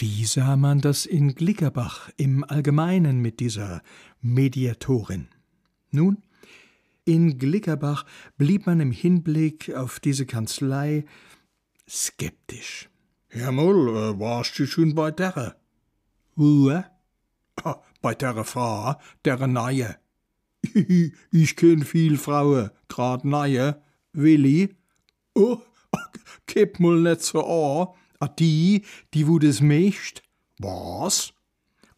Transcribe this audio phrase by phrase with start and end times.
[0.00, 3.82] Wie sah man das in Glickerbach im Allgemeinen mit dieser
[4.20, 5.26] Mediatorin?
[5.90, 6.22] Nun,
[7.04, 8.06] in Glickerbach
[8.36, 11.04] blieb man im Hinblick auf diese Kanzlei
[11.88, 12.88] skeptisch.
[13.34, 15.56] Ja, mal, äh, warst du schon bei der?
[17.64, 18.94] Ah, bei der Frau,
[19.24, 19.96] der Neue.
[21.32, 23.82] ich kenn viel Frauen, grad Neue.
[24.12, 24.76] Willi?
[25.34, 25.58] Oh,
[26.46, 27.98] kipp mal net so an.
[28.20, 30.22] A die, die wo das mecht?
[30.58, 31.32] Was?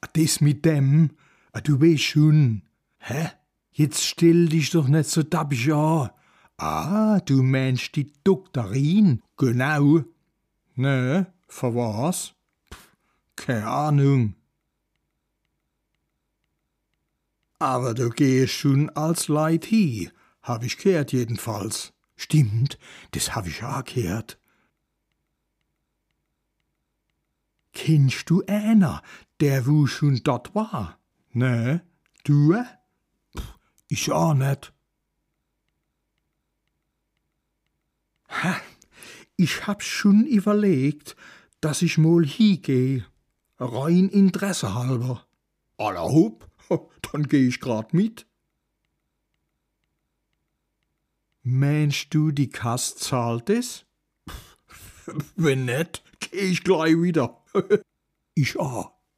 [0.01, 1.11] A das mit dem?
[1.53, 2.63] A du weißt schon.
[2.99, 3.31] Hä?
[3.73, 6.11] Jetzt stell dich doch nicht so dabbisch an.
[6.59, 9.23] Ah, du meinst die Doktorin?
[9.37, 10.05] Genau.
[10.75, 12.35] Ne, für was?
[12.73, 12.97] Pff,
[13.37, 14.35] keine Ahnung.
[17.59, 20.11] Aber du gehst schon als Leid hi,
[20.43, 21.93] hab ich gehört jedenfalls.
[22.17, 22.79] Stimmt,
[23.13, 24.40] das hab ich auch gehört.
[27.83, 29.03] Kennst du einer,
[29.41, 30.99] der wo schon dort war?
[31.33, 31.83] Ne,
[32.25, 32.53] du?
[33.35, 34.75] Pff, ich auch nicht.
[38.29, 38.61] Ha,
[39.37, 41.17] ich hab schon überlegt,
[41.63, 43.03] dass ich mal hingeh,
[43.59, 45.27] rein Interesse halber.
[45.79, 46.51] Allerhub,
[47.13, 48.27] dann geh ich grad mit.
[51.43, 53.87] Meinst du, die Kass zahlt es?
[55.35, 57.40] Wenn nicht, geh ich gleich wieder.
[58.35, 59.00] ich auch.